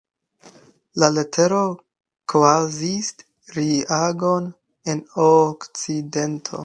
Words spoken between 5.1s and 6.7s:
Okcidento.